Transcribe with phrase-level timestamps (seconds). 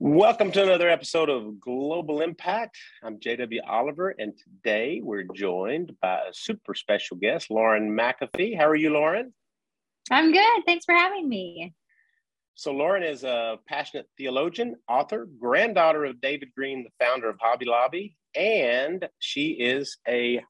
[0.00, 2.76] Welcome to another episode of Global Impact.
[3.02, 8.56] I'm JW Oliver, and today we're joined by a super special guest, Lauren McAfee.
[8.56, 9.32] How are you, Lauren?
[10.10, 10.62] I'm good.
[10.66, 11.74] Thanks for having me.
[12.54, 17.66] So, Lauren is a passionate theologian, author, granddaughter of David Green, the founder of Hobby
[17.66, 20.42] Lobby, and she is a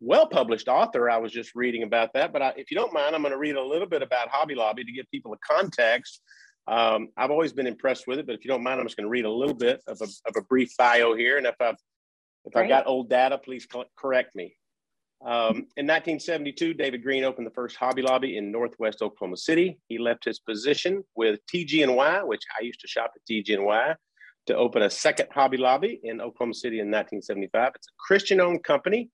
[0.00, 1.10] well published author.
[1.10, 2.32] I was just reading about that.
[2.32, 4.54] But I, if you don't mind, I'm going to read a little bit about Hobby
[4.54, 6.20] Lobby to give people a context
[6.68, 9.06] um, I've always been impressed with it, but if you don't mind, I'm just going
[9.06, 11.38] to read a little bit of a, of a brief bio here.
[11.38, 11.76] And if I've
[12.44, 14.54] if I got old data, please correct me.
[15.22, 19.78] Um, in 1972, David Green opened the first Hobby Lobby in Northwest Oklahoma City.
[19.88, 23.94] He left his position with TG&Y, which I used to shop at TG&Y,
[24.46, 27.72] to open a second Hobby Lobby in Oklahoma City in 1975.
[27.74, 29.10] It's a Christian-owned company.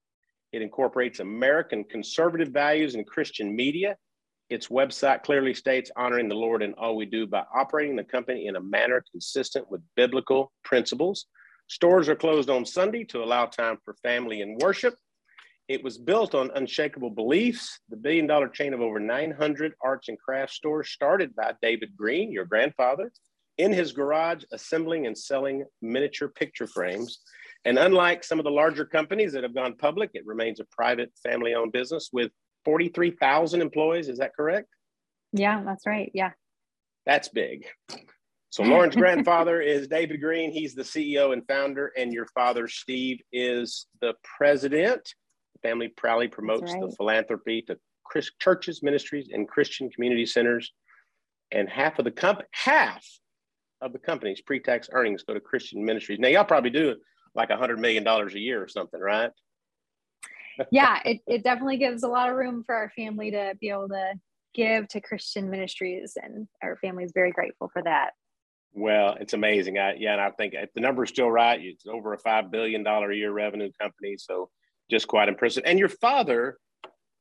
[0.54, 3.96] It incorporates American conservative values and Christian media
[4.50, 8.47] its website clearly states honoring the Lord in all we do by operating the company
[8.47, 11.27] in a manner consistent with biblical principles.
[11.69, 14.94] Stores are closed on Sunday to allow time for family and worship.
[15.66, 17.80] It was built on unshakable beliefs.
[17.88, 22.30] The billion dollar chain of over 900 arts and crafts stores started by David Green,
[22.30, 23.10] your grandfather,
[23.56, 27.20] in his garage, assembling and selling miniature picture frames.
[27.64, 31.12] And unlike some of the larger companies that have gone public, it remains a private
[31.22, 32.30] family owned business with
[32.64, 34.08] 43,000 employees.
[34.08, 34.68] Is that correct?
[35.32, 36.10] Yeah, that's right.
[36.14, 36.32] Yeah.
[37.06, 37.66] That's big.
[38.50, 40.52] So Lauren's grandfather is David Green.
[40.52, 45.14] He's the CEO and founder, and your father, Steve, is the president.
[45.54, 46.82] The family proudly promotes right.
[46.82, 50.72] the philanthropy to Chris, churches, ministries, and Christian community centers.
[51.50, 53.04] And half of the company, half
[53.80, 56.18] of the company's pre-tax earnings go to Christian ministries.
[56.18, 56.90] Now, y'all probably do
[57.34, 59.30] like a hundred million dollars a year or something, right?
[60.70, 63.88] yeah, it, it definitely gives a lot of room for our family to be able
[63.88, 64.14] to
[64.54, 68.10] give to Christian ministries, and our family is very grateful for that.
[68.72, 69.78] Well, it's amazing.
[69.78, 72.50] I, yeah, and I think if the number is still right, it's over a five
[72.50, 74.16] billion dollar a year revenue company.
[74.16, 74.50] So
[74.91, 75.62] just quite impressive.
[75.64, 76.59] And your father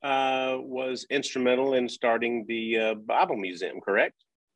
[0.04, 4.16] uh, was instrumental in starting the uh, Bible Museum, correct?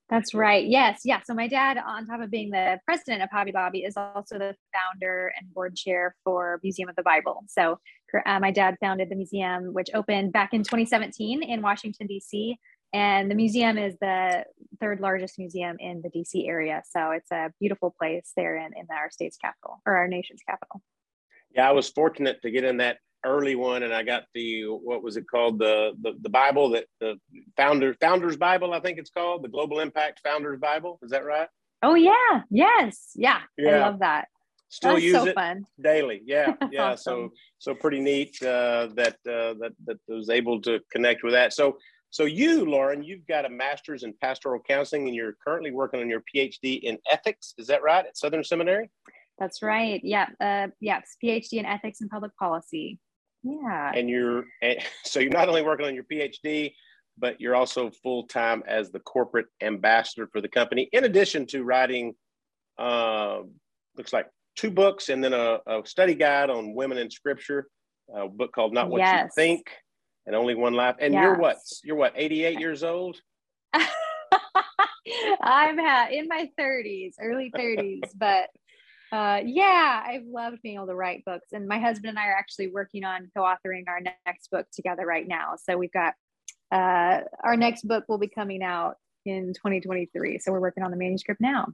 [0.10, 0.66] That's right.
[0.66, 1.02] Yes.
[1.04, 1.20] Yeah.
[1.26, 4.56] So my dad, on top of being the president of Hobby Lobby, is also the
[4.74, 7.44] founder and board chair for Museum of the Bible.
[7.48, 7.80] So
[8.26, 12.58] uh, my dad founded the museum, which opened back in 2017 in Washington, D.C.
[12.94, 14.46] And the museum is the
[14.80, 16.84] third largest museum in the DC area.
[16.90, 20.82] So it's a beautiful place there in, in our state's capital or our nation's capital.
[21.54, 25.04] Yeah, I was fortunate to get in that early one, and I got the what
[25.04, 27.16] was it called the the, the Bible that the
[27.56, 31.00] founder Founders Bible I think it's called the Global Impact Founders Bible.
[31.04, 31.48] Is that right?
[31.84, 33.42] Oh yeah, yes, yeah.
[33.58, 33.70] yeah.
[33.70, 34.28] I love that.
[34.70, 35.66] Still That's use so it fun.
[35.82, 36.22] daily.
[36.26, 36.92] Yeah, yeah.
[36.92, 37.32] awesome.
[37.60, 41.54] So so pretty neat uh, that uh, that that was able to connect with that.
[41.54, 41.78] So
[42.10, 46.10] so you, Lauren, you've got a master's in pastoral counseling, and you're currently working on
[46.10, 47.54] your PhD in ethics.
[47.58, 48.90] Is that right at Southern Seminary?
[49.38, 50.02] That's right.
[50.04, 50.28] Yeah.
[50.40, 51.16] Uh, yes.
[51.24, 52.98] PhD in ethics and public policy.
[53.44, 53.92] Yeah.
[53.94, 54.46] And you're
[55.04, 56.74] so you're not only working on your PhD,
[57.18, 61.64] but you're also full time as the corporate ambassador for the company, in addition to
[61.64, 62.14] writing,
[62.78, 63.40] uh,
[63.96, 67.68] looks like two books and then a, a, study guide on women in scripture,
[68.14, 69.24] a book called Not What yes.
[69.24, 69.72] You Think
[70.26, 70.96] and Only One Life.
[71.00, 71.24] And yes.
[71.24, 71.58] you're what?
[71.84, 72.14] You're what?
[72.16, 73.20] 88 years old.
[75.42, 75.80] I'm
[76.12, 78.50] in my 30s, early 30s, but
[79.12, 81.48] uh, yeah, I've loved being able to write books.
[81.54, 85.06] And my husband and I are actually working on co authoring our next book together
[85.06, 85.56] right now.
[85.62, 86.14] So we've got
[86.72, 88.96] uh, our next book will be coming out
[89.26, 90.40] in 2023.
[90.40, 91.68] So we're working on the manuscript now.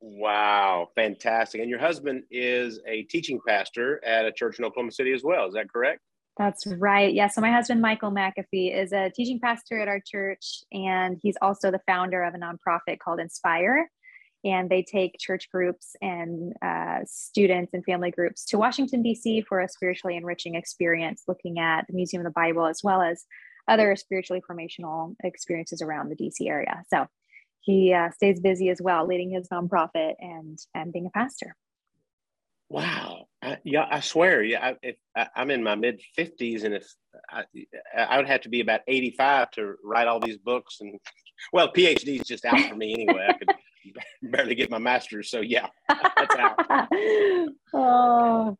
[0.00, 1.62] Wow, fantastic.
[1.62, 5.46] And your husband is a teaching pastor at a church in Oklahoma City as well.
[5.46, 6.00] Is that correct?
[6.36, 7.14] That's right.
[7.14, 7.28] Yeah.
[7.28, 11.70] So my husband, Michael McAfee, is a teaching pastor at our church, and he's also
[11.70, 13.88] the founder of a nonprofit called Inspire
[14.44, 19.42] and they take church groups and uh, students and family groups to Washington, D.C.
[19.42, 23.24] for a spiritually enriching experience, looking at the Museum of the Bible as well as
[23.66, 26.82] other spiritually formational experiences around the DC area.
[26.88, 27.06] So
[27.60, 31.56] he uh, stays busy as well, leading his nonprofit and and being a pastor.
[32.68, 34.72] Wow, I, yeah, I swear, yeah,
[35.14, 36.86] I, am in my mid 50s, and if
[37.30, 37.44] I,
[37.96, 40.98] I would have to be about 85 to write all these books, and
[41.52, 43.26] well, PhD is just out for me anyway.
[43.28, 43.54] I could
[44.22, 45.30] barely get my master's.
[45.30, 46.88] So yeah, that's out.
[47.74, 48.56] oh.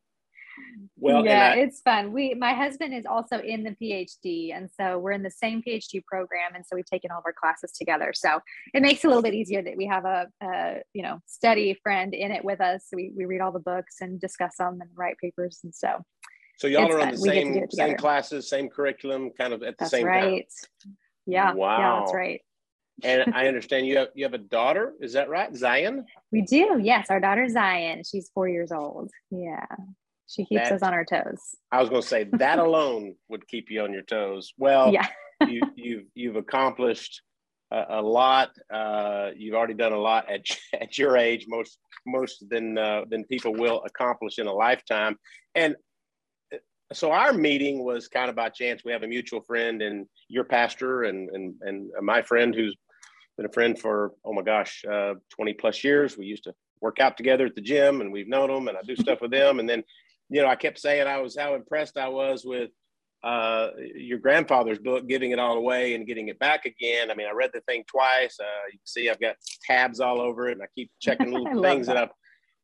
[0.97, 2.13] Well, yeah, I, it's fun.
[2.13, 6.05] We, my husband is also in the PhD, and so we're in the same PhD
[6.05, 8.13] program, and so we've taken all of our classes together.
[8.15, 8.39] So
[8.73, 11.79] it makes it a little bit easier that we have a, a you know study
[11.83, 12.87] friend in it with us.
[12.93, 16.05] We we read all the books and discuss them and write papers, and so.
[16.57, 20.05] So y'all are on the same same classes, same curriculum, kind of at the same
[20.05, 20.13] time.
[20.13, 20.47] That's same right.
[20.85, 20.97] time.
[21.27, 21.55] Yeah.
[21.55, 21.79] Wow.
[21.79, 22.41] Yeah, that's right.
[23.03, 24.95] And I understand you have you have a daughter.
[25.01, 26.05] Is that right, Zion?
[26.31, 26.81] We do.
[26.83, 28.03] Yes, our daughter Zion.
[28.05, 29.11] She's four years old.
[29.31, 29.67] Yeah,
[30.27, 31.57] she keeps that, us on our toes.
[31.73, 34.53] I was going to say that alone would keep you on your toes.
[34.59, 35.09] Well, yeah.
[35.47, 37.23] you, you've you've accomplished
[37.71, 38.51] a, a lot.
[38.73, 40.45] Uh, you've already done a lot at
[40.81, 45.17] at your age, most most than uh, than people will accomplish in a lifetime.
[45.55, 45.77] And
[46.93, 48.85] so our meeting was kind of by chance.
[48.85, 52.77] We have a mutual friend, and your pastor, and and and my friend who's
[53.37, 56.17] been a friend for oh my gosh, uh, twenty plus years.
[56.17, 58.83] We used to work out together at the gym, and we've known them, and I
[58.83, 59.59] do stuff with them.
[59.59, 59.83] And then,
[60.29, 62.71] you know, I kept saying I was how impressed I was with
[63.23, 67.11] uh, your grandfather's book, giving it all away and getting it back again.
[67.11, 68.37] I mean, I read the thing twice.
[68.39, 69.37] Uh, you can see I've got
[69.67, 71.95] tabs all over it, and I keep checking little things that.
[71.95, 72.03] that.
[72.05, 72.15] I've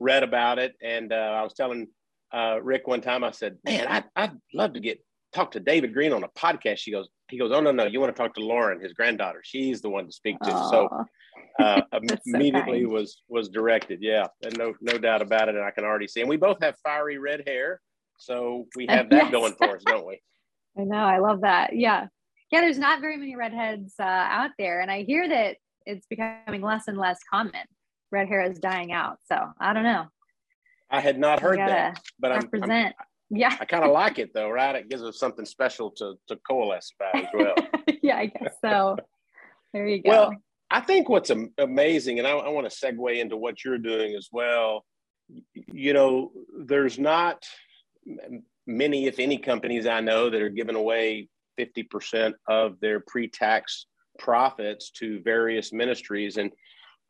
[0.00, 0.74] read about it.
[0.82, 1.88] And uh, I was telling
[2.32, 5.92] uh, Rick one time, I said, "Man, I, I'd love to get talk to David
[5.92, 8.34] Green on a podcast." She goes, "He goes, oh no, no, you want to talk
[8.34, 9.40] to Lauren, his granddaughter.
[9.44, 10.70] She's the one to speak to." Aww.
[10.70, 10.88] So.
[11.58, 11.80] Uh,
[12.26, 15.54] immediately so was was directed, yeah, and no no doubt about it.
[15.54, 17.80] And I can already see, and we both have fiery red hair,
[18.20, 19.32] so we have that yes.
[19.32, 20.20] going for us, don't we?
[20.78, 20.96] I know.
[20.96, 21.74] I love that.
[21.74, 22.06] Yeah.
[22.52, 22.60] Yeah.
[22.60, 24.80] There's not very many redheads uh, out there.
[24.80, 25.56] And I hear that
[25.86, 27.66] it's becoming less and less common.
[28.12, 29.18] Red hair is dying out.
[29.24, 30.06] So I don't know.
[30.90, 32.92] I had not heard that, but I'm, I'm,
[33.30, 33.56] yeah.
[33.60, 34.74] I kind of like it though, right?
[34.74, 37.54] It gives us something special to, to coalesce about as well.
[38.02, 38.96] yeah, I guess so.
[39.72, 40.10] There you go.
[40.10, 40.34] Well,
[40.70, 44.28] I think what's amazing, and I, I want to segue into what you're doing as
[44.32, 44.84] well.
[45.54, 46.32] You know,
[46.64, 47.44] there's not
[48.66, 51.28] many, if any, companies I know that are giving away
[51.58, 53.86] 50% of their pre tax
[54.18, 56.36] profits to various ministries.
[56.36, 56.52] And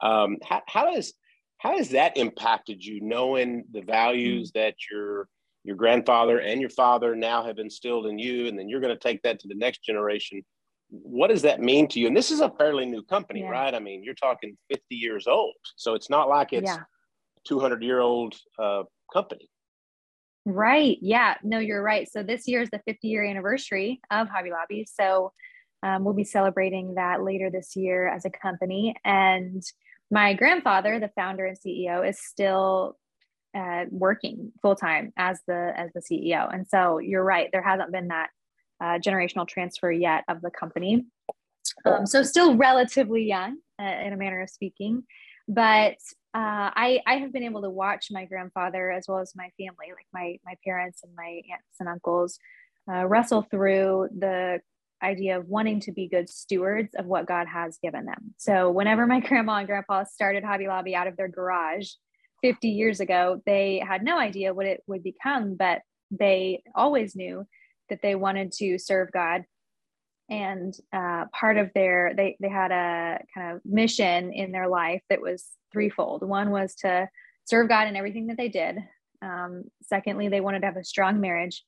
[0.03, 1.13] um, how, how, does,
[1.61, 4.61] how has that impacted you, knowing the values mm-hmm.
[4.61, 5.29] that your
[5.63, 8.99] your grandfather and your father now have instilled in you, and then you're going to
[8.99, 10.43] take that to the next generation?
[10.89, 12.07] What does that mean to you?
[12.07, 13.51] And this is a fairly new company, yeah.
[13.51, 13.75] right?
[13.75, 16.79] I mean, you're talking 50 years old, so it's not like it's yeah.
[17.47, 19.51] 200 year old uh, company.
[20.47, 20.97] Right.
[21.03, 21.35] Yeah.
[21.45, 22.09] No, you're right.
[22.11, 24.87] So this year is the 50 year anniversary of Hobby Lobby.
[24.91, 25.33] So
[25.83, 28.95] um, we'll be celebrating that later this year as a company.
[29.05, 29.63] And
[30.11, 32.97] my grandfather, the founder and CEO, is still
[33.57, 36.53] uh, working full time as the as the CEO.
[36.53, 37.49] And so you're right.
[37.53, 38.31] There hasn't been that
[38.81, 41.07] uh, generational transfer yet of the company.
[41.85, 45.05] Um, so still relatively young, uh, in a manner of speaking,
[45.47, 45.97] but
[46.33, 49.89] uh, I, I have been able to watch my grandfather as well as my family,
[49.89, 52.39] like my, my parents and my aunts and uncles,
[52.91, 54.61] uh, wrestle through the
[55.03, 58.35] idea of wanting to be good stewards of what God has given them.
[58.39, 61.89] So, whenever my grandma and grandpa started Hobby Lobby out of their garage
[62.43, 67.47] 50 years ago, they had no idea what it would become, but they always knew
[67.89, 69.45] that they wanted to serve God.
[70.29, 75.03] And uh, part of their they they had a kind of mission in their life
[75.11, 76.23] that was threefold.
[76.23, 77.09] One was to
[77.45, 78.79] serve god in everything that they did.
[79.23, 81.65] Um, secondly they wanted to have a strong marriage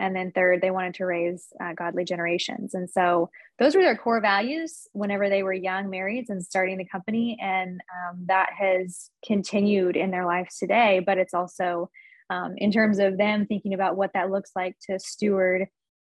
[0.00, 3.96] and then third they wanted to raise uh, godly generations and so those were their
[3.96, 9.10] core values whenever they were young marrieds and starting the company and um, that has
[9.24, 11.90] continued in their lives today but it's also
[12.30, 15.66] um, in terms of them thinking about what that looks like to steward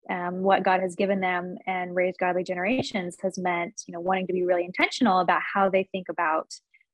[0.10, 4.28] um, what God has given them and raise godly generations has meant, you know, wanting
[4.28, 6.50] to be really intentional about how they think about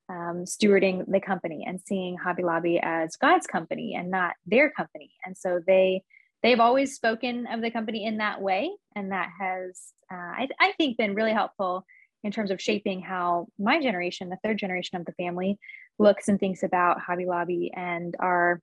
[0.09, 5.11] um, stewarding the company and seeing Hobby Lobby as God's company and not their company.
[5.25, 6.03] And so they
[6.43, 10.71] they've always spoken of the company in that way, and that has uh, I, I
[10.73, 11.85] think been really helpful
[12.23, 15.57] in terms of shaping how my generation, the third generation of the family,
[15.97, 18.61] looks and thinks about Hobby Lobby and our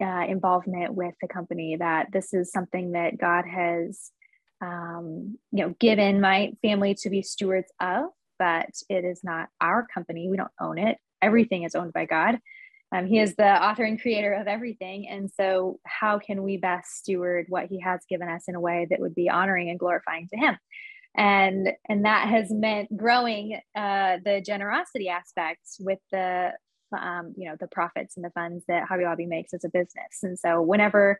[0.00, 4.10] uh, involvement with the company that this is something that God has,
[4.60, 8.04] um, you know, given my family to be stewards of,
[8.38, 10.28] but it is not our company.
[10.28, 10.98] We don't own it.
[11.20, 12.38] Everything is owned by God.
[12.92, 15.08] Um, he is the author and creator of everything.
[15.08, 18.86] And so, how can we best steward what He has given us in a way
[18.90, 20.58] that would be honoring and glorifying to Him?
[21.16, 26.52] And and that has meant growing uh, the generosity aspects with the
[26.96, 30.22] um, you know the profits and the funds that Hobby Lobby makes as a business.
[30.22, 31.18] And so whenever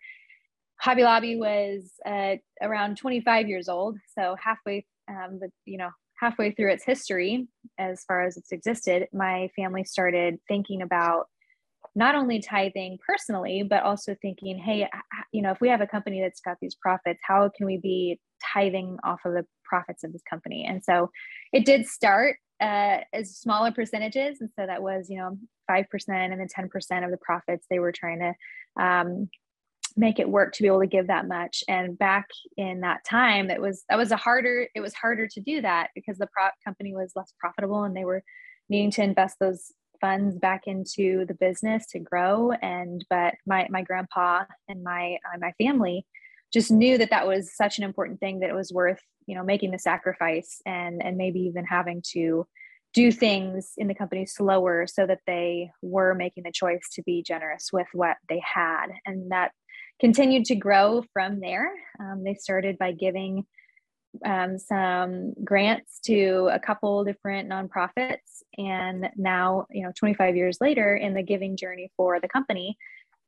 [0.82, 6.72] Hobby Lobby was uh, around 25 years old, so halfway, um, you know, halfway through
[6.72, 7.46] its history,
[7.78, 11.26] as far as it's existed, my family started thinking about
[11.94, 14.88] not only tithing personally, but also thinking, hey,
[15.32, 18.18] you know, if we have a company that's got these profits, how can we be
[18.52, 20.64] tithing off of the profits of this company?
[20.64, 21.10] And so
[21.52, 24.40] it did start uh, as smaller percentages.
[24.40, 25.36] And so that was, you know,
[25.70, 29.28] 5% and then 10% of the profits they were trying to um,
[29.96, 33.50] make it work to be able to give that much and back in that time
[33.50, 36.48] it was that was a harder it was harder to do that because the pro-
[36.64, 38.22] company was less profitable and they were
[38.70, 43.80] needing to invest those funds back into the business to grow and but my my
[43.80, 46.04] grandpa and my uh, my family
[46.52, 49.44] just knew that that was such an important thing that it was worth you know
[49.44, 52.46] making the sacrifice and and maybe even having to
[52.92, 57.22] do things in the company slower so that they were making the choice to be
[57.22, 58.88] generous with what they had.
[59.06, 59.52] And that
[60.00, 61.70] continued to grow from there.
[62.00, 63.46] Um, they started by giving
[64.24, 70.94] um, some grants to a couple different nonprofits and now you know 25 years later
[70.96, 72.76] in the giving journey for the company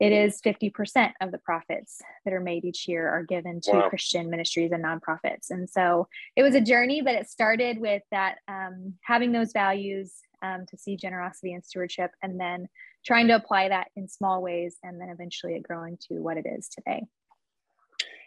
[0.01, 3.89] it is 50% of the profits that are made each year are given to wow.
[3.89, 5.51] Christian ministries and nonprofits.
[5.51, 10.13] And so it was a journey, but it started with that um, having those values
[10.43, 12.69] um, to see generosity and stewardship, and then
[13.07, 16.45] trying to apply that in small ways, and then eventually it growing to what it
[16.45, 17.05] is today.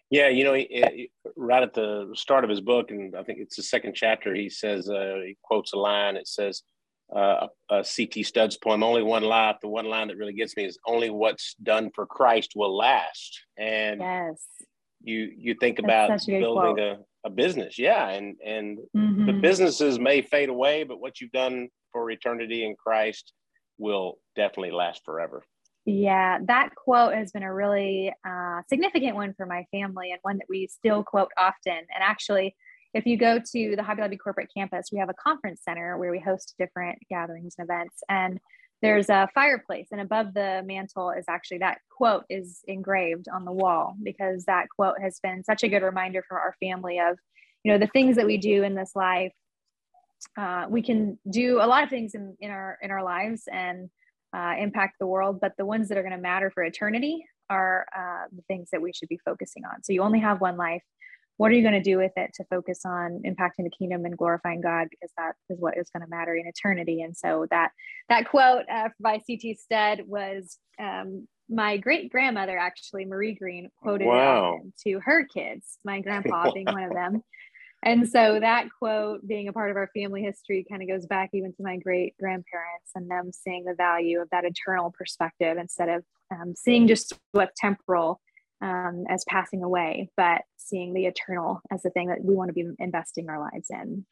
[0.09, 3.57] Yeah, you know, he, right at the start of his book, and I think it's
[3.57, 6.15] the second chapter, he says, uh, he quotes a line.
[6.15, 6.63] It says,
[7.13, 8.23] uh, a C.T.
[8.23, 9.57] Studd's poem, Only One Life.
[9.61, 13.41] The one line that really gets me is, Only what's done for Christ will last.
[13.57, 14.45] And yes.
[15.01, 17.77] you you think about building a, a business.
[17.77, 18.07] Yeah.
[18.09, 19.25] And, and mm-hmm.
[19.25, 23.33] the businesses may fade away, but what you've done for eternity in Christ
[23.77, 25.43] will definitely last forever.
[25.89, 30.37] Yeah, that quote has been a really uh, significant one for my family and one
[30.37, 31.77] that we still quote often.
[31.77, 32.57] And actually,
[32.93, 36.11] if you go to the Hobby Lobby corporate campus, we have a conference center where
[36.11, 38.03] we host different gatherings and events.
[38.09, 38.37] And
[38.81, 43.53] there's a fireplace, and above the mantle is actually that quote is engraved on the
[43.53, 47.17] wall because that quote has been such a good reminder for our family of,
[47.63, 49.31] you know, the things that we do in this life.
[50.37, 53.89] Uh, we can do a lot of things in, in our in our lives and
[54.35, 57.85] uh, impact the world, but the ones that are going to matter for eternity are
[57.95, 59.83] uh, the things that we should be focusing on.
[59.83, 60.83] So you only have one life
[61.37, 64.17] what are you going to do with it to focus on impacting the kingdom and
[64.17, 67.71] glorifying god because that is what is going to matter in eternity and so that
[68.09, 74.07] that quote uh, by ct Studd was um, my great grandmother actually marie green quoted
[74.07, 74.59] wow.
[74.85, 76.51] to her kids my grandpa wow.
[76.51, 77.23] being one of them
[77.83, 81.29] and so that quote being a part of our family history kind of goes back
[81.33, 85.89] even to my great grandparents and them seeing the value of that eternal perspective instead
[85.89, 88.19] of um, seeing just what's temporal
[88.61, 92.53] um, as passing away, but seeing the eternal as the thing that we want to
[92.53, 94.05] be investing our lives in.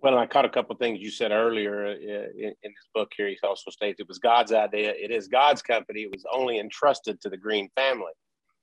[0.00, 3.28] Well, I caught a couple things you said earlier uh, in, in this book here.
[3.28, 4.92] He also states it was God's idea.
[4.92, 6.02] It is God's company.
[6.02, 8.12] It was only entrusted to the Green family.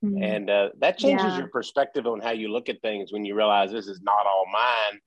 [0.04, 0.24] Mm-hmm.
[0.24, 1.38] And uh, that changes yeah.
[1.40, 4.46] your perspective on how you look at things when you realize this is not all
[4.52, 5.00] mine.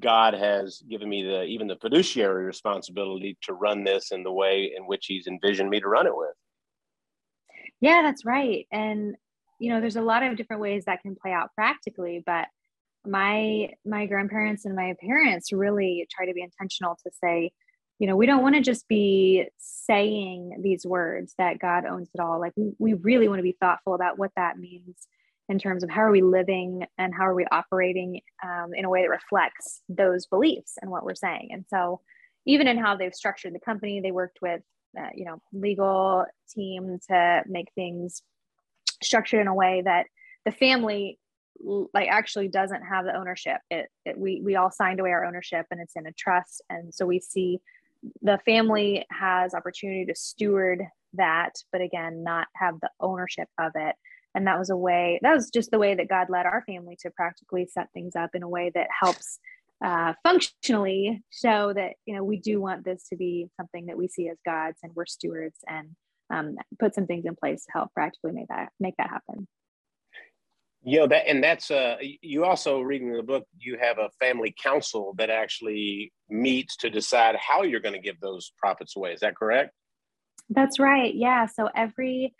[0.00, 4.72] God has given me the even the fiduciary responsibility to run this in the way
[4.76, 6.34] in which He's envisioned me to run it with.
[7.80, 8.66] Yeah, that's right.
[8.72, 9.14] And
[9.58, 12.48] you know, there's a lot of different ways that can play out practically, but
[13.06, 17.52] my my grandparents and my parents really try to be intentional to say,
[17.98, 22.20] you know, we don't want to just be saying these words that God owns it
[22.20, 22.38] all.
[22.38, 25.06] Like we, really want to be thoughtful about what that means
[25.48, 28.90] in terms of how are we living and how are we operating um, in a
[28.90, 31.48] way that reflects those beliefs and what we're saying.
[31.52, 32.00] And so,
[32.44, 34.62] even in how they've structured the company, they worked with
[34.98, 36.24] uh, you know legal
[36.54, 38.22] team to make things
[39.02, 40.06] structured in a way that
[40.44, 41.18] the family
[41.92, 45.66] like actually doesn't have the ownership it, it, we we all signed away our ownership
[45.70, 47.58] and it's in a trust and so we see
[48.22, 50.82] the family has opportunity to steward
[51.14, 53.94] that but again not have the ownership of it.
[54.34, 56.96] And that was a way that was just the way that god led our family
[57.00, 59.38] to practically set things up in a way that helps
[59.84, 64.08] uh, functionally show that you know we do want this to be something that we
[64.08, 65.90] see as gods and we're stewards and
[66.30, 69.46] um, put some things in place to help practically make that make that happen
[70.86, 74.54] you know that and that's uh you also reading the book you have a family
[74.62, 79.12] council that actually meets to decide how you're going to give those profits away.
[79.12, 79.72] Is that correct?
[80.48, 81.12] That's right.
[81.14, 81.46] Yeah.
[81.46, 82.34] So every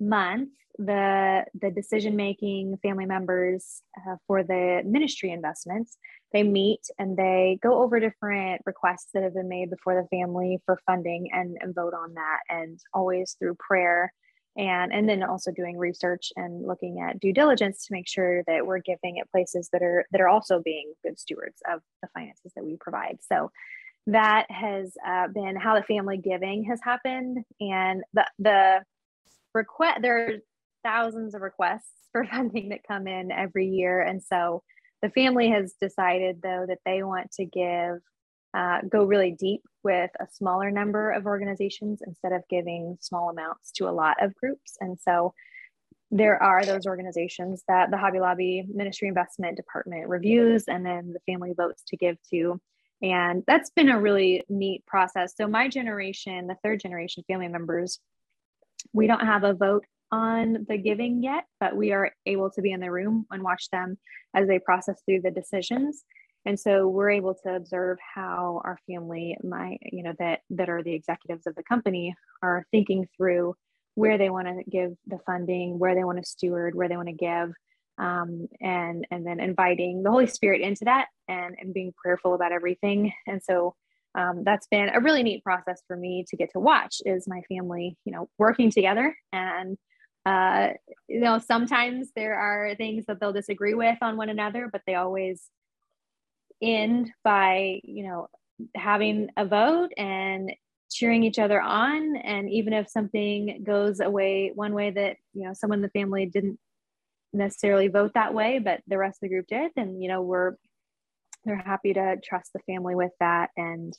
[0.00, 5.96] month the the decision making family members uh, for the ministry investments
[6.32, 10.58] they meet and they go over different requests that have been made before the family
[10.66, 14.12] for funding and, and vote on that and always through prayer
[14.56, 18.66] and and then also doing research and looking at due diligence to make sure that
[18.66, 22.52] we're giving at places that are that are also being good stewards of the finances
[22.54, 23.18] that we provide.
[23.20, 23.50] So
[24.06, 27.38] that has uh, been how the family giving has happened.
[27.60, 28.84] And the the
[29.54, 30.32] request there are
[30.84, 34.00] thousands of requests for funding that come in every year.
[34.00, 34.62] And so
[35.02, 37.98] the family has decided though that they want to give
[38.54, 43.72] uh, go really deep with a smaller number of organizations instead of giving small amounts
[43.72, 45.34] to a lot of groups and so
[46.10, 51.32] there are those organizations that the Hobby Lobby Ministry Investment Department reviews and then the
[51.32, 52.60] family votes to give to.
[53.02, 55.34] And that's been a really neat process.
[55.36, 57.98] So, my generation, the third generation family members,
[58.92, 62.70] we don't have a vote on the giving yet, but we are able to be
[62.70, 63.98] in the room and watch them
[64.34, 66.04] as they process through the decisions.
[66.46, 70.82] And so we're able to observe how our family, my, you know, that that are
[70.82, 73.54] the executives of the company are thinking through
[73.94, 77.08] where they want to give the funding, where they want to steward, where they want
[77.08, 77.52] to give,
[77.98, 82.52] um, and and then inviting the Holy Spirit into that and and being prayerful about
[82.52, 83.12] everything.
[83.26, 83.74] And so
[84.14, 87.40] um, that's been a really neat process for me to get to watch is my
[87.48, 89.76] family, you know, working together and
[90.26, 90.68] uh,
[91.06, 94.94] you know sometimes there are things that they'll disagree with on one another, but they
[94.94, 95.50] always
[96.62, 98.28] end by you know
[98.76, 100.52] having a vote and
[100.90, 102.16] cheering each other on.
[102.16, 106.26] And even if something goes away one way that you know someone in the family
[106.26, 106.58] didn't
[107.32, 110.52] necessarily vote that way but the rest of the group did and you know we're
[111.44, 113.50] they're happy to trust the family with that.
[113.56, 113.96] And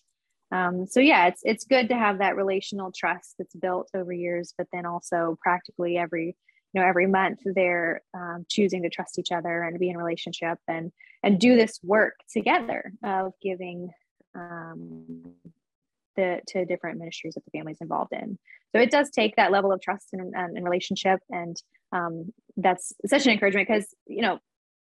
[0.52, 4.54] um, so yeah it's it's good to have that relational trust that's built over years
[4.58, 6.38] but then also practically every
[6.72, 10.60] you know every month they're um, choosing to trust each other and be in relationship.
[10.68, 10.92] And
[11.26, 13.90] and do this work together of giving
[14.36, 15.34] um,
[16.16, 18.38] the to different ministries that the family's involved in.
[18.72, 21.58] So it does take that level of trust and, and, and relationship, and
[21.92, 24.40] um, that's such an encouragement because you know,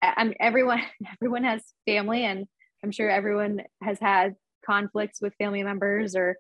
[0.03, 0.83] I'm everyone
[1.21, 2.47] everyone has family, and
[2.85, 6.37] I'm sure everyone has had conflicts with family members or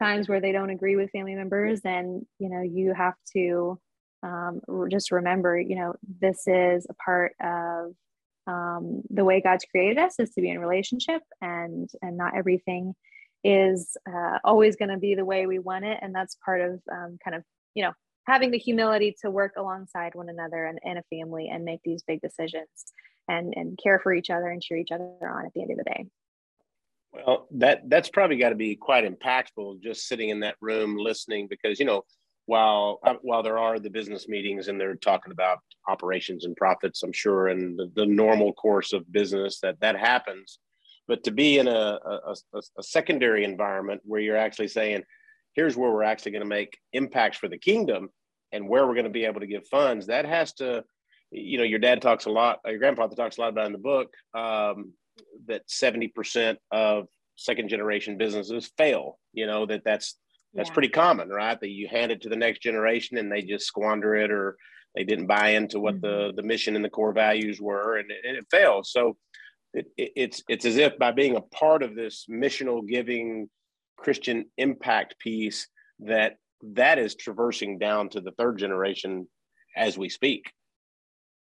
[0.00, 3.80] times where they don't agree with family members, and you know, you have to
[4.22, 7.94] um, just remember, you know, this is a part of
[8.46, 12.94] um, the way God's created us is to be in relationship, and and not everything
[13.44, 15.98] is uh, always going to be the way we want it.
[16.02, 17.42] And that's part of um, kind of,
[17.74, 17.92] you know,
[18.26, 22.02] having the humility to work alongside one another and in a family and make these
[22.02, 22.68] big decisions
[23.28, 25.78] and, and care for each other and cheer each other on at the end of
[25.78, 26.06] the day.
[27.12, 31.48] Well, that that's probably got to be quite impactful just sitting in that room listening
[31.48, 32.04] because you know
[32.50, 37.04] while uh, while there are the business meetings and they're talking about operations and profits,
[37.04, 40.58] I'm sure, and the, the normal course of business that that happens.
[41.06, 42.34] But to be in a, a,
[42.76, 45.04] a, secondary environment where you're actually saying,
[45.54, 48.08] here's where we're actually going to make impacts for the kingdom
[48.50, 50.82] and where we're going to be able to give funds, that has to,
[51.30, 53.78] you know, your dad talks a lot, your grandfather talks a lot about in the
[53.78, 54.92] book um,
[55.46, 60.16] that 70% of second generation businesses fail, you know, that that's,
[60.54, 60.74] that's yeah.
[60.74, 61.58] pretty common, right?
[61.60, 64.56] That you hand it to the next generation and they just squander it or
[64.94, 66.28] they didn't buy into what mm-hmm.
[66.28, 68.90] the, the mission and the core values were and it, and it fails.
[68.92, 69.16] So
[69.72, 73.48] it, it, it's it's as if by being a part of this missional giving
[73.96, 75.68] Christian impact piece
[76.00, 79.28] that that is traversing down to the third generation
[79.76, 80.50] as we speak.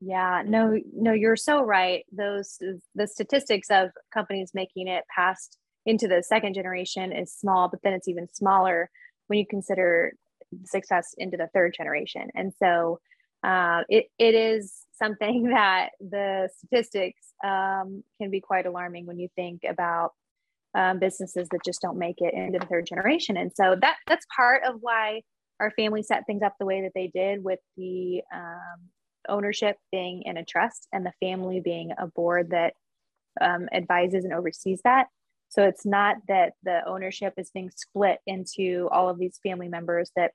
[0.01, 2.03] Yeah, no, no, you're so right.
[2.11, 2.57] Those
[2.95, 7.93] the statistics of companies making it past into the second generation is small, but then
[7.93, 8.89] it's even smaller
[9.27, 10.13] when you consider
[10.65, 12.27] success into the third generation.
[12.35, 12.99] And so
[13.43, 19.29] uh, it, it is something that the statistics um, can be quite alarming when you
[19.35, 20.11] think about
[20.77, 23.35] um, businesses that just don't make it into the third generation.
[23.35, 25.21] And so that that's part of why
[25.59, 28.89] our family set things up the way that they did with the um,
[29.29, 32.73] ownership being in a trust and the family being a board that
[33.39, 35.07] um, advises and oversees that.
[35.51, 40.09] So it's not that the ownership is being split into all of these family members
[40.15, 40.31] that,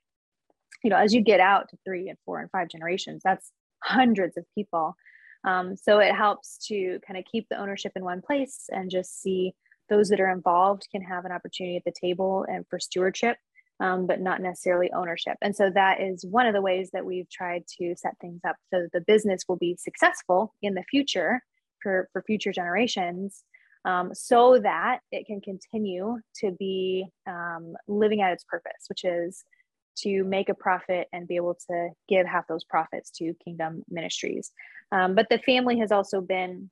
[0.83, 3.51] you know, as you get out to three and four and five generations, that's
[3.83, 4.95] hundreds of people.
[5.43, 9.21] Um, so it helps to kind of keep the ownership in one place and just
[9.21, 9.53] see
[9.89, 13.37] those that are involved can have an opportunity at the table and for stewardship,
[13.79, 15.37] um, but not necessarily ownership.
[15.41, 18.57] And so that is one of the ways that we've tried to set things up
[18.71, 21.41] so that the business will be successful in the future
[21.81, 23.43] for, for future generations.
[23.87, 29.45] Um, so that it can continue to be um, living at its purpose, which is
[29.99, 34.51] to make a profit and be able to give half those profits to kingdom ministries.
[34.91, 36.69] Um, but the family has also been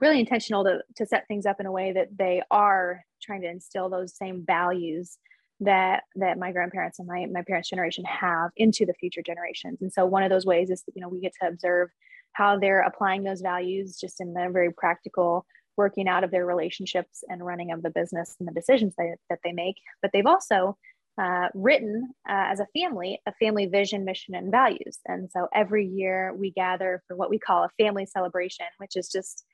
[0.00, 3.48] really intentional to, to set things up in a way that they are trying to
[3.48, 5.18] instill those same values
[5.60, 9.92] that that my grandparents and my, my parents generation have into the future generations and
[9.92, 11.90] so one of those ways is you know we get to observe
[12.32, 17.24] how they're applying those values just in the very practical working out of their relationships
[17.28, 20.76] and running of the business and the decisions that, they make but they've also
[21.20, 24.98] uh, written uh, as a family a family vision, mission, and values.
[25.06, 29.08] And so every year we gather for what we call a family celebration, which is
[29.08, 29.44] just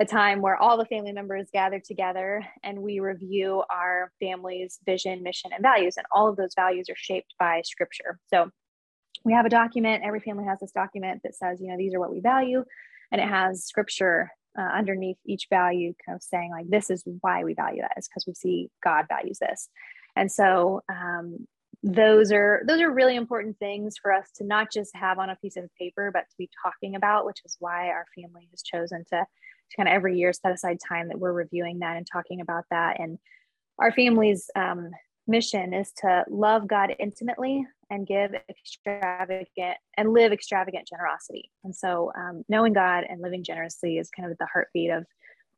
[0.00, 5.22] a time where all the family members gather together and we review our family's vision,
[5.22, 5.96] mission, and values.
[5.96, 8.18] And all of those values are shaped by scripture.
[8.32, 8.50] So
[9.24, 10.02] we have a document.
[10.04, 12.64] Every family has this document that says, you know, these are what we value,
[13.12, 17.44] and it has scripture uh, underneath each value, kind of saying like, this is why
[17.44, 19.68] we value that is because we see God values this.
[20.16, 21.46] And so um,
[21.82, 25.36] those are those are really important things for us to not just have on a
[25.36, 29.04] piece of paper, but to be talking about, which is why our family has chosen
[29.10, 32.40] to, to kind of every year set aside time that we're reviewing that and talking
[32.40, 33.00] about that.
[33.00, 33.18] And
[33.78, 34.90] our family's um,
[35.26, 41.50] mission is to love God intimately and give extravagant and live extravagant generosity.
[41.64, 45.06] And so, um, knowing God and living generously is kind of the heartbeat of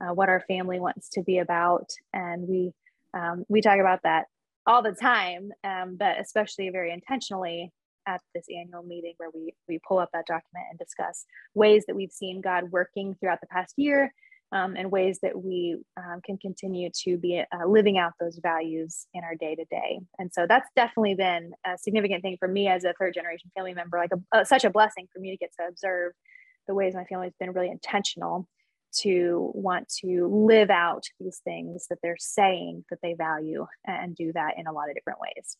[0.01, 1.91] uh, what our family wants to be about.
[2.13, 2.73] And we
[3.15, 4.27] um, we talk about that
[4.67, 7.73] all the time, um, but especially very intentionally
[8.09, 11.97] at this annual meeting where we we pull up that document and discuss ways that
[11.97, 14.13] we've seen God working throughout the past year
[14.53, 19.07] um, and ways that we um, can continue to be uh, living out those values
[19.13, 20.01] in our day to day.
[20.19, 23.75] And so that's definitely been a significant thing for me as a third generation family
[23.75, 26.13] member, like a, such a blessing for me to get to observe
[26.69, 28.49] the ways my family's been really intentional
[29.01, 34.33] to want to live out these things that they're saying that they value and do
[34.33, 35.57] that in a lot of different ways.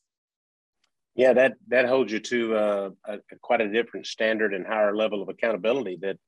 [1.15, 5.23] Yeah, that that holds you to uh, a, quite a different standard and higher level
[5.23, 6.19] of accountability that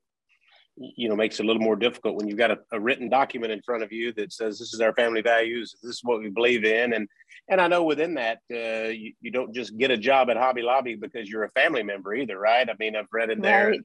[0.79, 3.51] you know makes it a little more difficult when you've got a, a, written document
[3.51, 6.29] in front of you that says this is our family values this is what we
[6.29, 7.07] believe in and
[7.49, 10.61] and i know within that uh, you, you don't just get a job at hobby
[10.61, 13.81] lobby because you're a family member either right i mean i've read in there right.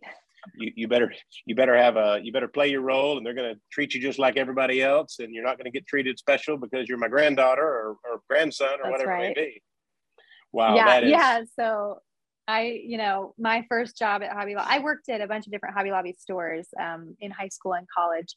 [0.57, 1.13] you, you better
[1.47, 4.01] you better have a you better play your role and they're going to treat you
[4.01, 7.09] just like everybody else and you're not going to get treated special because you're my
[7.09, 9.25] granddaughter or, or grandson or That's whatever right.
[9.31, 9.63] it may be
[10.53, 11.99] wow yeah yeah so
[12.47, 15.53] I, you know, my first job at Hobby Lobby, I worked at a bunch of
[15.53, 18.37] different Hobby Lobby stores um, in high school and college.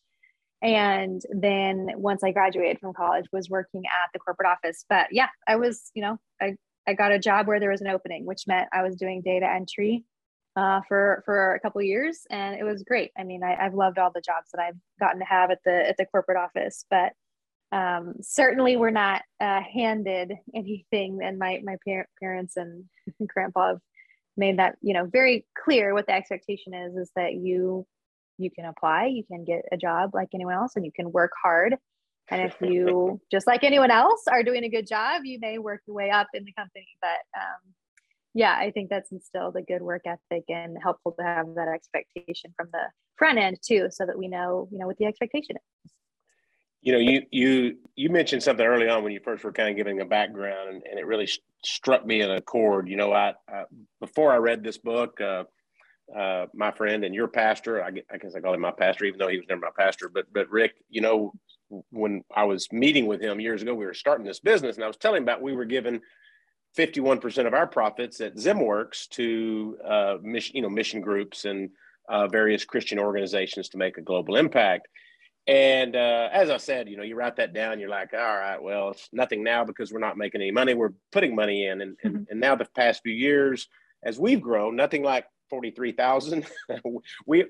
[0.61, 4.85] And then once I graduated from college, was working at the corporate office.
[4.89, 6.55] But yeah, I was, you know, I,
[6.87, 9.47] I got a job where there was an opening, which meant I was doing data
[9.47, 10.05] entry
[10.55, 13.11] uh, for for a couple years, and it was great.
[13.17, 15.89] I mean, I, have loved all the jobs that I've gotten to have at the
[15.89, 17.13] at the corporate office, but
[17.71, 21.19] um, certainly we're not uh, handed anything.
[21.23, 22.85] And my my par- parents and
[23.27, 23.81] grandpa have
[24.37, 27.85] made that you know very clear what the expectation is is that you
[28.37, 31.31] you can apply you can get a job like anyone else and you can work
[31.41, 31.75] hard.
[32.29, 35.81] And if you just like anyone else are doing a good job you may work
[35.87, 36.87] your way up in the company.
[37.01, 37.73] But um,
[38.37, 42.53] yeah i think that's instilled a good work ethic and helpful to have that expectation
[42.55, 42.83] from the
[43.15, 45.91] front end too so that we know you know what the expectation is
[46.87, 49.75] you know, you you you mentioned something early on when you first were kind of
[49.75, 52.87] giving a background, and, and it really st- struck me in a chord.
[52.87, 53.63] You know, I, I
[53.99, 55.43] before I read this book, uh,
[56.17, 59.19] uh, my friend and your pastor, I, I guess I call him my pastor, even
[59.19, 60.07] though he was never my pastor.
[60.07, 61.33] But but Rick, you know,
[61.91, 64.87] when I was meeting with him years ago, we were starting this business, and I
[64.87, 65.99] was telling him about we were given
[66.77, 71.69] 51% of our profits at ZimWorks to uh, mission, you know, mission groups and
[72.07, 74.87] uh, various Christian organizations to make a global impact.
[75.47, 78.61] And uh, as I said, you know, you write that down, you're like, all right,
[78.61, 80.73] well, it's nothing now because we're not making any money.
[80.73, 81.81] We're putting money in.
[81.81, 82.07] And, mm-hmm.
[82.07, 83.69] and, and now the past few years,
[84.03, 86.45] as we've grown, nothing like 43,000.
[87.25, 87.45] we,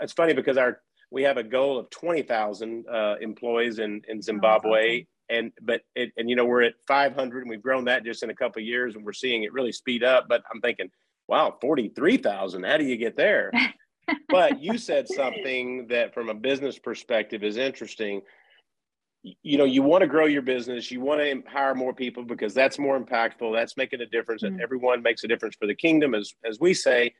[0.00, 4.20] it's funny because our, we have a goal of 20,000 uh, employees in, in oh,
[4.22, 5.02] Zimbabwe.
[5.02, 8.22] Oh, and, but, it, and, you know, we're at 500 and we've grown that just
[8.22, 10.26] in a couple of years and we're seeing it really speed up.
[10.26, 10.90] But I'm thinking,
[11.28, 13.52] wow, 43,000, how do you get there?
[14.28, 18.22] but you said something that from a business perspective is interesting
[19.22, 22.52] you know you want to grow your business you want to hire more people because
[22.52, 24.54] that's more impactful that's making a difference mm-hmm.
[24.54, 27.12] and everyone makes a difference for the kingdom as as we say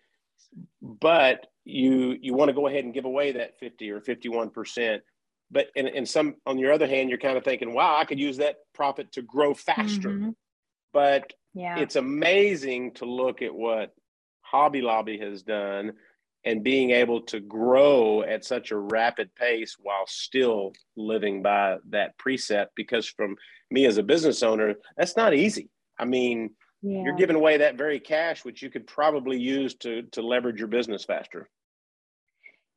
[0.82, 5.02] but you you want to go ahead and give away that 50 or 51 percent
[5.50, 8.18] but and, in some on your other hand you're kind of thinking wow i could
[8.18, 10.30] use that profit to grow faster mm-hmm.
[10.92, 11.78] but yeah.
[11.78, 13.94] it's amazing to look at what
[14.40, 15.92] hobby lobby has done
[16.44, 22.16] and being able to grow at such a rapid pace while still living by that
[22.18, 23.36] precept because from
[23.70, 26.50] me as a business owner that's not easy i mean
[26.82, 27.02] yeah.
[27.04, 30.68] you're giving away that very cash which you could probably use to to leverage your
[30.68, 31.48] business faster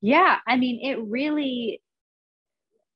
[0.02, 1.82] yeah i mean it really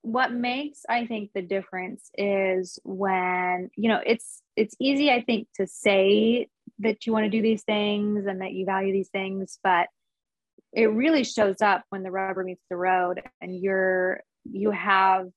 [0.02, 5.48] what makes i think the difference is when you know it's it's easy i think
[5.56, 6.48] to say
[6.80, 9.88] that you want to do these things and that you value these things but
[10.74, 15.28] it really shows up when the rubber meets the road and you're you have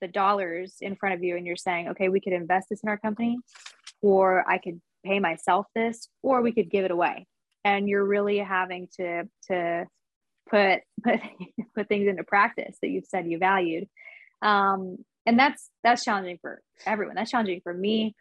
[0.00, 2.88] the dollars in front of you and you're saying okay we could invest this in
[2.88, 3.38] our company
[4.00, 7.26] or i could pay myself this or we could give it away.
[7.64, 9.86] And you're really having to to
[10.48, 11.20] put put
[11.76, 13.88] put things into practice that you've said you valued.
[14.40, 17.14] Um, and that's that's challenging for everyone.
[17.14, 18.14] That's challenging for me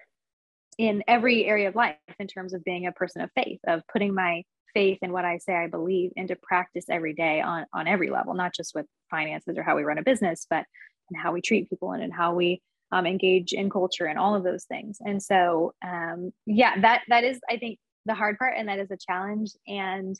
[0.77, 4.13] in every area of life in terms of being a person of faith, of putting
[4.13, 8.09] my faith in what I say I believe into practice every day on on every
[8.09, 10.65] level, not just with finances or how we run a business, but
[11.11, 14.35] in how we treat people and in how we um, engage in culture and all
[14.35, 14.97] of those things.
[14.99, 18.91] And so, um, yeah, that that is, I think, the hard part, and that is
[18.91, 19.51] a challenge.
[19.67, 20.15] And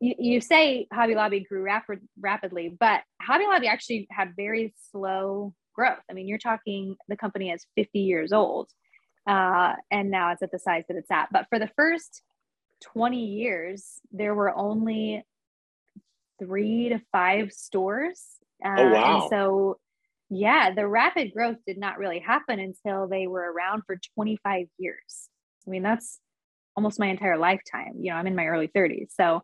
[0.00, 5.54] you, you say Hobby Lobby grew rapid, rapidly, but Hobby Lobby actually had very slow
[5.74, 6.02] growth.
[6.10, 8.68] I mean, you're talking the company is 50 years old,
[9.26, 11.28] uh, and now it's at the size that it's at.
[11.32, 12.22] But for the first
[12.82, 15.24] 20 years, there were only
[16.38, 18.22] three to five stores.
[18.64, 19.20] Uh, oh wow!
[19.20, 19.78] And so
[20.34, 25.28] yeah, the rapid growth did not really happen until they were around for 25 years.
[25.66, 26.20] I mean, that's
[26.74, 27.96] almost my entire lifetime.
[28.00, 29.08] You know, I'm in my early 30s.
[29.10, 29.42] So,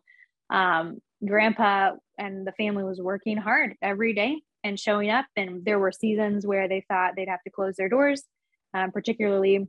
[0.49, 5.25] um, grandpa and the family was working hard every day and showing up.
[5.35, 8.23] And there were seasons where they thought they'd have to close their doors,
[8.73, 9.67] um, particularly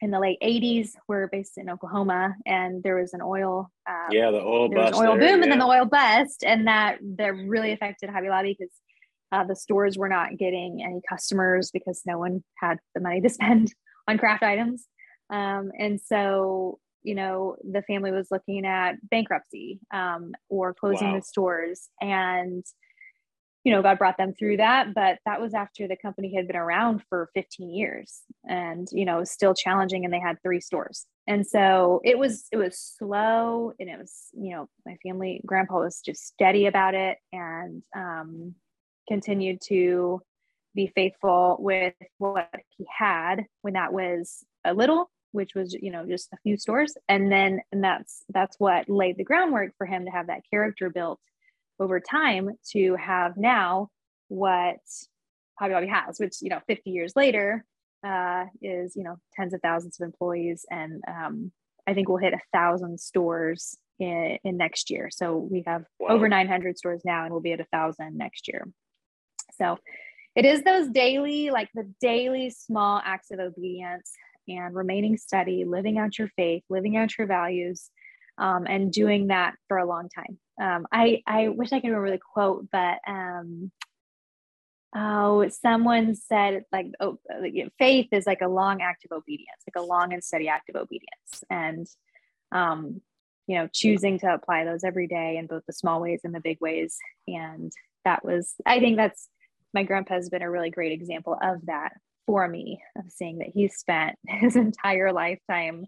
[0.00, 0.90] in the late 80s.
[1.08, 5.16] We're based in Oklahoma, and there was an oil um, yeah the oil bust oil
[5.16, 5.42] there, boom yeah.
[5.42, 8.72] and then the oil bust, and that that really affected Hobby Lobby because
[9.32, 13.28] uh, the stores were not getting any customers because no one had the money to
[13.30, 13.72] spend
[14.08, 14.86] on craft items.
[15.30, 21.16] Um, and so, you know, the family was looking at bankruptcy um, or closing wow.
[21.16, 21.88] the stores.
[22.00, 22.64] And,
[23.64, 24.94] you know, God brought them through that.
[24.94, 29.24] But that was after the company had been around for 15 years and, you know,
[29.24, 30.04] still challenging.
[30.04, 31.06] And they had three stores.
[31.26, 35.80] And so it was, it was slow and it was, you know, my family, grandpa
[35.80, 37.18] was just steady about it.
[37.32, 38.54] And, um,
[39.08, 40.22] continued to
[40.74, 46.06] be faithful with what he had when that was a little which was you know
[46.06, 50.04] just a few stores and then and that's that's what laid the groundwork for him
[50.04, 51.20] to have that character built
[51.80, 53.88] over time to have now
[54.28, 54.78] what
[55.58, 57.64] Hobby Lobby has which you know 50 years later
[58.06, 61.52] uh, is you know tens of thousands of employees and um,
[61.86, 66.10] I think we'll hit a thousand stores in, in next year so we have wow.
[66.10, 68.68] over 900 stores now and we'll be at a thousand next year
[69.54, 69.78] so
[70.36, 74.12] it is those daily, like the daily small acts of obedience
[74.48, 77.90] and remaining steady, living out your faith, living out your values,
[78.38, 80.38] um, and doing that for a long time.
[80.60, 83.70] Um, I, I wish I could remember the quote, but um,
[84.94, 87.18] oh, someone said like, oh,
[87.78, 90.76] faith is like a long act of obedience, like a long and steady act of
[90.76, 91.44] obedience.
[91.48, 91.86] And,
[92.52, 93.00] um,
[93.46, 96.40] you know, choosing to apply those every day in both the small ways and the
[96.40, 96.98] big ways.
[97.26, 97.72] And
[98.04, 99.28] that was, I think that's
[99.72, 101.92] my grandpa has been a really great example of that
[102.26, 105.86] for me of seeing that he spent his entire lifetime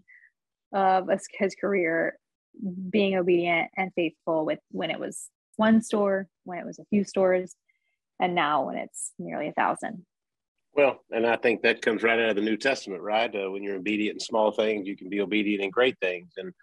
[0.73, 2.17] of his career
[2.89, 7.03] being obedient and faithful with when it was one store when it was a few
[7.03, 7.55] stores
[8.19, 10.05] and now when it's nearly a thousand
[10.73, 13.63] well and i think that comes right out of the new testament right uh, when
[13.63, 16.53] you're obedient in small things you can be obedient in great things and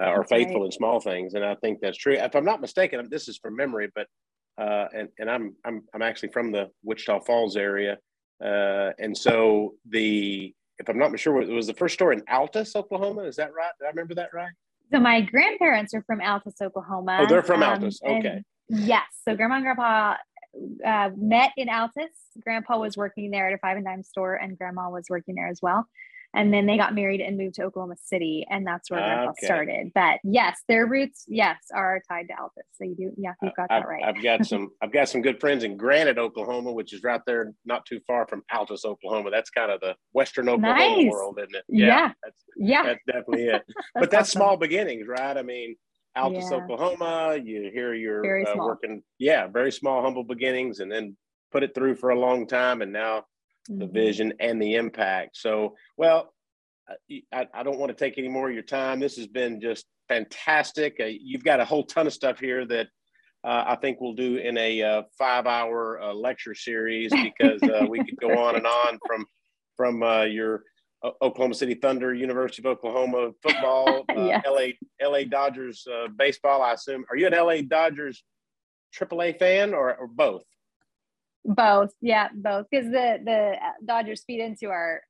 [0.00, 0.66] uh, or faithful right.
[0.66, 3.56] in small things and i think that's true if i'm not mistaken this is from
[3.56, 4.06] memory but
[4.60, 7.96] uh, and and I'm I'm I'm actually from the Wichita Falls area,
[8.44, 12.76] uh, and so the if I'm not sure, it was the first store in Altus,
[12.76, 13.22] Oklahoma.
[13.22, 13.72] Is that right?
[13.78, 14.52] Did I remember that right?
[14.92, 17.20] So my grandparents are from Altus, Oklahoma.
[17.22, 18.02] Oh, they're from um, Altus.
[18.02, 18.42] Okay.
[18.68, 19.06] Yes.
[19.24, 20.16] So grandma and grandpa
[20.84, 22.08] uh, met in Altus.
[22.42, 25.48] Grandpa was working there at a five and dime store, and grandma was working there
[25.48, 25.86] as well
[26.32, 29.46] and then they got married and moved to Oklahoma City, and that's where Grandpa okay.
[29.46, 29.92] started.
[29.94, 32.62] But yes, their roots, yes, are tied to Altus.
[32.74, 34.04] So you do, yeah, you've got I've, that right.
[34.04, 37.52] I've got some, I've got some good friends in Granite, Oklahoma, which is right there,
[37.64, 39.30] not too far from Altus, Oklahoma.
[39.30, 41.10] That's kind of the Western Oklahoma nice.
[41.10, 41.64] world, isn't it?
[41.68, 42.82] Yeah, yeah, that's, yeah.
[42.84, 43.62] that's definitely it.
[43.66, 44.40] that's but that's awesome.
[44.40, 45.36] small beginnings, right?
[45.36, 45.76] I mean.
[46.18, 46.56] Altus, yeah.
[46.56, 47.38] Oklahoma.
[47.40, 51.16] You hear you're uh, working, yeah, very small, humble beginnings, and then
[51.52, 53.26] put it through for a long time, and now.
[53.68, 55.36] The vision and the impact.
[55.36, 56.32] So, well,
[57.32, 59.00] I, I, don't want to take any more of your time.
[59.00, 60.96] This has been just fantastic.
[61.00, 62.88] Uh, you've got a whole ton of stuff here that
[63.44, 68.04] uh, I think we'll do in a uh, five-hour uh, lecture series because uh, we
[68.04, 69.24] could go on and on from
[69.76, 70.64] from uh, your
[71.22, 74.04] Oklahoma City Thunder, University of Oklahoma football.
[74.14, 75.86] LA LA Dodgers
[76.18, 76.60] baseball.
[76.60, 77.04] I assume.
[77.08, 78.22] Are you an LA Dodgers
[78.94, 80.42] AAA fan or, or both?
[81.44, 82.66] Both, yeah, both.
[82.70, 85.02] Because the the Dodgers feed into our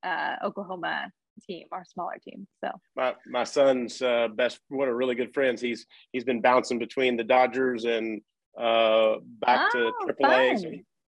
[0.45, 2.47] Oklahoma team, our smaller team.
[2.65, 5.61] So my my son's uh, best one of really good friends.
[5.61, 8.21] He's he's been bouncing between the Dodgers and
[8.59, 10.61] uh, back oh, to AAA.
[10.61, 10.71] So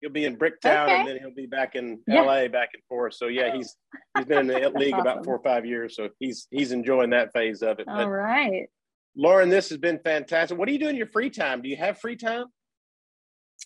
[0.01, 0.99] he'll be in Bricktown okay.
[0.99, 2.21] and then he'll be back in yeah.
[2.21, 3.13] LA back and forth.
[3.13, 3.75] So yeah, he's
[4.17, 5.07] he's been in the league awesome.
[5.07, 5.95] about four or five years.
[5.95, 7.87] So he's he's enjoying that phase of it.
[7.87, 8.67] All but, right.
[9.15, 10.57] Lauren, this has been fantastic.
[10.57, 11.61] What do you do in your free time?
[11.61, 12.45] Do you have free time?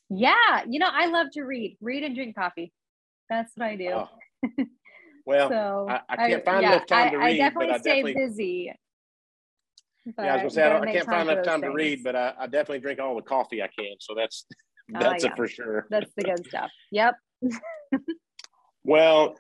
[0.09, 2.71] Yeah, you know, I love to read, read and drink coffee.
[3.29, 3.89] That's what I do.
[3.89, 4.09] Oh.
[5.25, 7.25] Well, so, I, I, can't find I, enough time to read.
[7.25, 8.71] I definitely but stay definitely, busy.
[10.05, 11.71] yeah, I was gonna say I, I, can't find enough time things.
[11.71, 13.95] to read, but I, definitely drink all the coffee I can.
[13.99, 14.45] So that's
[14.95, 15.33] ah, that's uh, yeah.
[15.33, 15.87] it for sure.
[15.89, 16.69] That's the good stuff.
[16.91, 17.15] Yep.
[18.83, 19.35] well,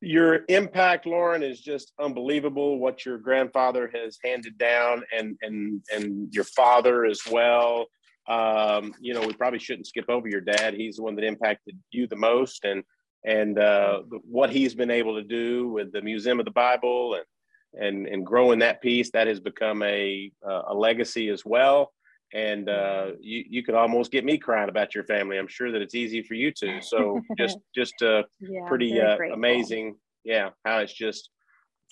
[0.00, 2.80] your impact, Lauren, is just unbelievable.
[2.80, 7.86] What your grandfather has handed down, and and and your father as well.
[8.30, 10.74] Um, you know, we probably shouldn't skip over your dad.
[10.74, 12.82] He's the one that impacted you the most, and
[13.24, 17.84] and uh, what he's been able to do with the Museum of the Bible and
[17.84, 20.30] and and growing that piece that has become a
[20.68, 21.92] a legacy as well
[22.32, 25.38] and uh, you you could almost get me crying about your family.
[25.38, 26.80] I'm sure that it's easy for you too.
[26.80, 30.50] So just just uh, yeah, pretty uh, amazing, yeah.
[30.64, 31.30] How it's just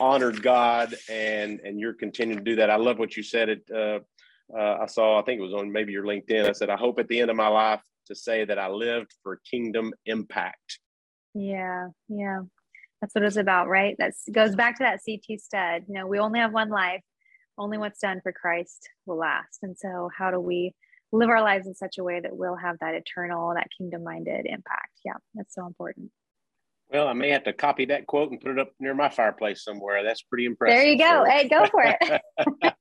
[0.00, 2.70] honored God and and you're continuing to do that.
[2.70, 3.48] I love what you said.
[3.48, 4.04] It
[4.56, 6.48] uh, I saw I think it was on maybe your LinkedIn.
[6.48, 9.12] I said I hope at the end of my life to say that I lived
[9.22, 10.78] for kingdom impact.
[11.34, 12.40] Yeah, yeah.
[13.00, 13.94] That's what it's about, right?
[13.98, 15.84] That goes back to that CT Studd.
[15.88, 17.02] You know, we only have one life
[17.58, 19.58] only what's done for Christ will last.
[19.62, 20.74] And so, how do we
[21.12, 24.46] live our lives in such a way that we'll have that eternal, that kingdom minded
[24.46, 25.00] impact?
[25.04, 26.10] Yeah, that's so important.
[26.90, 29.62] Well, I may have to copy that quote and put it up near my fireplace
[29.62, 30.02] somewhere.
[30.02, 30.78] That's pretty impressive.
[30.78, 31.24] There you go.
[31.24, 31.30] So.
[31.30, 32.22] Hey, go for it.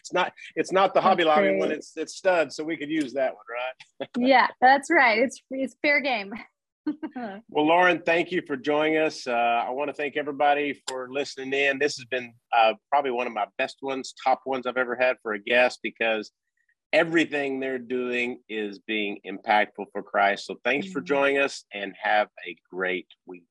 [0.00, 1.70] it's not it's not the Hobby Lobby one.
[1.70, 4.08] It's it's Studd, so we could use that one, right?
[4.18, 5.18] yeah, that's right.
[5.18, 6.34] It's it's fair game.
[7.16, 9.26] well, Lauren, thank you for joining us.
[9.26, 11.78] Uh, I want to thank everybody for listening in.
[11.78, 15.16] This has been uh, probably one of my best ones, top ones I've ever had
[15.22, 16.30] for a guest because
[16.96, 20.46] everything they're doing is being impactful for Christ.
[20.46, 23.44] So thanks for joining us and have a great week.